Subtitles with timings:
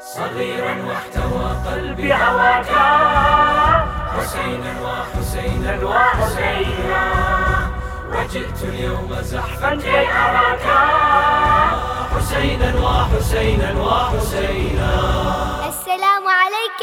[0.00, 2.70] صغيرا واحتوى قلبي هواك
[4.16, 7.02] حسينا وحسينا وحسينا.
[8.12, 10.66] وجئت اليوم زحفا كي أراك
[12.14, 14.92] حسينا وحسينا وحسينا.
[15.68, 16.82] السلام عليك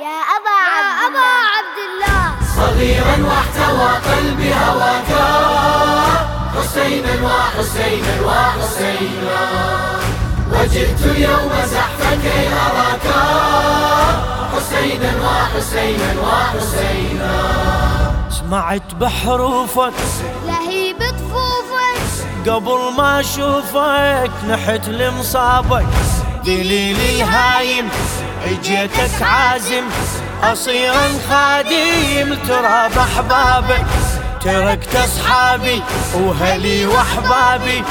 [0.00, 2.22] يا أبا عبد أبا عبد الله
[2.56, 5.10] صغيرا واحتوى قلبي هواك
[6.56, 9.38] حسينا وحسينا وحسينا.
[10.52, 13.06] وجئت اليوم زحفا كي أراك
[14.52, 17.32] حسينا وحسينا وحسينا.
[18.30, 19.92] سمعت بحروفك.
[20.46, 22.48] لهيب طفوفك.
[22.50, 25.86] قبل ما أشوفك نحت لمصابك.
[26.44, 27.88] دليل الهايم
[28.44, 29.84] اجيتك عازم.
[30.42, 33.86] اصيرا خادم ترى باحبابك
[34.44, 35.82] تركت أصحابي
[36.14, 37.84] وهلي وأحبابي.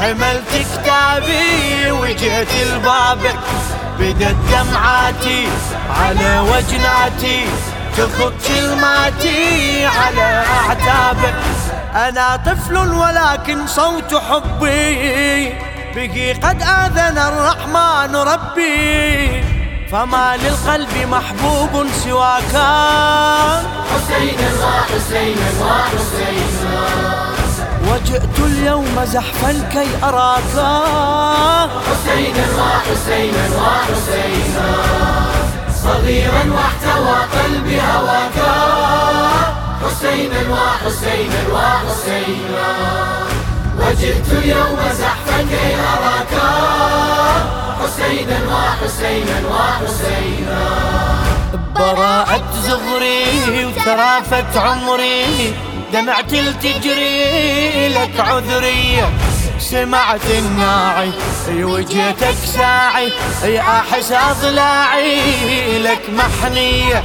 [0.00, 3.38] حملت كتابي وجيت لبابك
[3.98, 5.48] بدت دمعاتي
[6.00, 7.46] على وجناتي
[7.96, 11.34] تخط كلماتي على اعتابك
[11.94, 15.54] أنا طفل ولكن صوت حبي
[15.94, 19.42] به قد آذن الرحمن ربي.
[19.92, 22.54] فما للقلب محبوب سواك.
[23.90, 27.17] حسينا وحسينا وحسينا
[28.08, 30.54] وجئت اليوم زحفا كي أراك.
[31.88, 34.68] حسينا وحسينا وحسينا
[35.82, 38.38] صغيرا واحتوى قلبي هواك.
[39.84, 42.68] حسينا وحسينا وحسينا
[43.78, 46.34] وجئت اليوم زحفا كي أراك.
[47.80, 50.60] حسينا وحسينا وحسينا
[51.76, 55.54] براءة زغري وترافة عمري.
[55.92, 59.10] دمعت التجري لك عذرية
[59.58, 61.10] سمعت الناعي
[61.48, 63.12] وجيتك ساعي
[63.44, 65.78] يا أحس أضلاعي.
[65.78, 67.02] لك محنية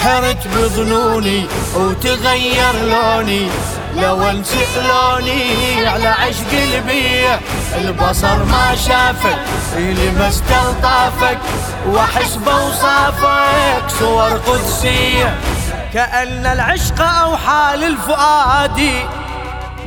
[0.00, 3.48] حرت بظنوني وتغير لوني.
[3.96, 4.56] لو انسى
[4.88, 7.38] لوني على عشق البيع
[7.78, 9.38] البصر ما شافك
[9.76, 11.38] لمست الطافك
[11.86, 15.34] وأحس بوصافك صور قدسيه
[15.94, 18.80] كأن العشق أوحى للفؤاد.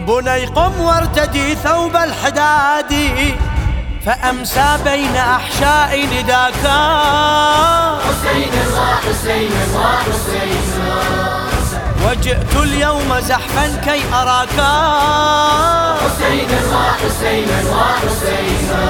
[0.07, 2.93] بني قم وارتدي ثوب الحداد.
[4.05, 6.63] فأمسى بين أحشاء نداك.
[8.05, 10.95] حسينا وحسينا وحسينا
[12.05, 14.59] وجئت اليوم زحفا كي أراك.
[16.03, 18.83] حسينا وحسينا وحسينا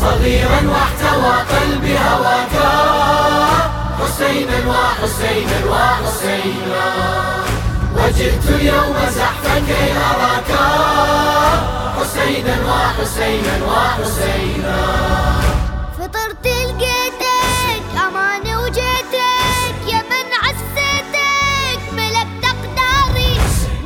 [0.00, 2.54] صغيرا واحتوى قلبي هواك.
[4.00, 6.84] حسينا وحسينا وحسينا
[7.96, 10.50] وجئت اليوم زحفا كي أراك
[11.98, 14.76] حسينا وحسينا وحسينا
[15.98, 23.38] فطرت لقيتك أماني وجيتك يا من عسيتك ملكت أقداري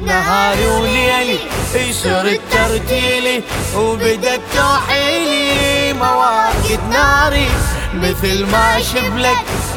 [0.06, 1.38] نهاري وليلي
[1.74, 3.42] يصير الترتيلي
[3.76, 7.48] وبدت توحيلي مواقد ناري.
[7.94, 9.36] مثل ما شبلك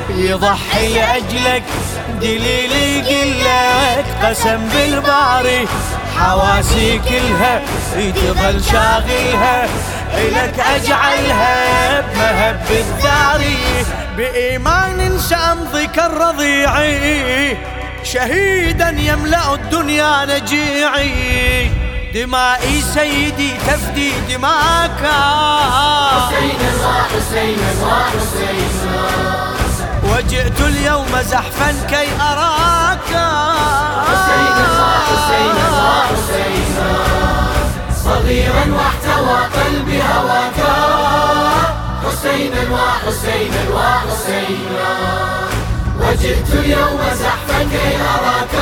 [0.10, 1.64] يضحي لأجلك
[2.22, 5.68] دليلي يقلك قسم بالباري
[6.20, 7.62] حواسي كلها
[7.96, 9.68] تظل شاغلها
[10.14, 13.58] إلك أجعلها بمهب الثاري
[14.18, 17.58] بإيمان سأمضيك الرضيعي
[18.04, 21.72] شهيدا يملأ الدنيا نجيعي
[22.14, 25.02] دمائي سيدي تفدي دماك.
[26.12, 29.45] حسينا وحسينا وحسينا
[30.06, 33.12] وجئت اليوم زحفا كي أراك.
[34.08, 36.90] حسينا وحسينا وحسينا
[38.06, 40.60] صغيرا واحتوى قلبي هواك.
[42.06, 44.90] حسينا وحسينا وحسينا.
[46.00, 48.56] وجئت اليوم زحفا كي أراك.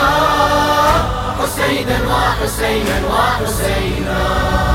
[1.39, 4.72] حسينا وحسينا وحسينا.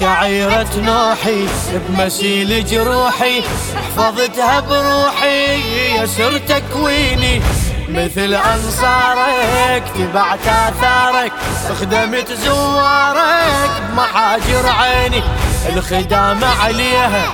[0.00, 1.46] شعيرة نوحي
[1.88, 3.42] بمسيل جروحي
[3.76, 5.56] حفظتها بروحي
[6.02, 7.42] يسر تكويني.
[7.88, 11.32] مثل أنصارك تبعت آثارك
[11.80, 15.22] خدمت زوارك بمحاجر عيني.
[15.68, 17.32] الخدامة عليها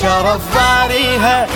[0.00, 1.46] شرف باريها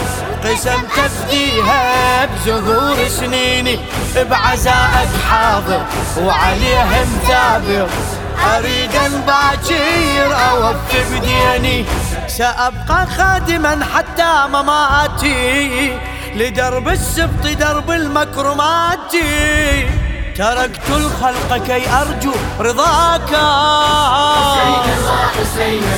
[0.44, 3.79] قسم تفديها بزهور سنيني.
[4.17, 5.82] بعزائك حاضر
[6.19, 7.88] وعليها مثابر
[8.56, 11.84] أريد أن باكر أوفي بديني.
[12.29, 15.99] سأبقى خادما حتى مماتي.
[16.34, 19.12] لدرب السبط درب المكرمات.
[20.37, 23.32] تركت الخلق كي أرجو رضاك.
[25.02, 25.94] وحسينا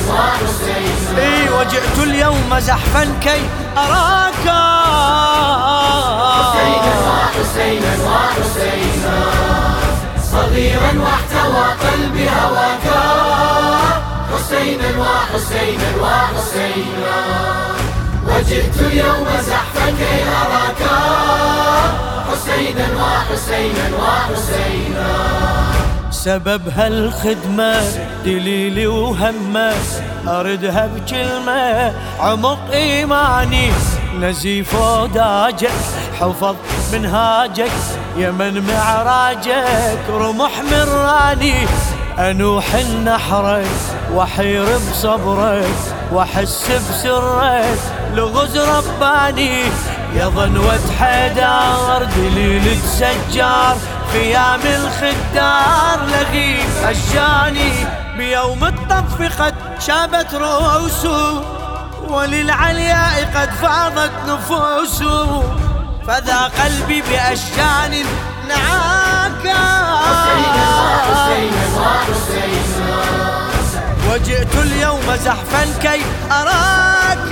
[1.17, 3.41] إي وجئت اليوم زحفا كي
[3.77, 4.47] أراك.
[6.35, 9.17] حسينا وحسينا وحسينا.
[10.31, 11.65] صغيرا واحتوى
[14.45, 17.17] حسينا وحسينا وحسينا
[18.27, 20.81] وجئت اليوم زحفا كي أراك
[22.31, 25.07] حسينا وحسينا وحسينا
[26.11, 27.81] سبب هالخدمة
[28.25, 29.73] دليلي وهمة.
[30.27, 33.71] أردها بكلمة عمق إيماني.
[34.19, 35.71] نزيف وداجك
[36.19, 36.55] حفظ
[36.93, 37.71] منهاجك.
[38.17, 41.67] يمن معراجك رمح من راني.
[42.19, 43.67] أنوح النحرك
[44.13, 45.67] وحير بصبرك
[46.11, 47.79] وأحس بسرك
[48.13, 49.63] لغز رباني
[50.15, 53.77] يا ظنوة حيدار دليل سجار
[54.13, 57.71] خيام الخدار لغيب أشاني
[58.17, 61.41] بيوم الطف قد شابت رؤوسه
[62.09, 65.43] وللعلياء قد فاضت نفوسه
[66.07, 68.05] فذا قلبي بأشجان
[74.09, 76.01] وجئت اليوم زحفا كي
[76.31, 77.31] أراك.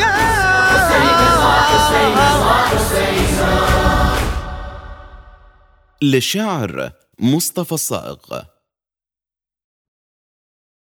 [6.02, 8.18] للشاعر مصطفى الصائغ.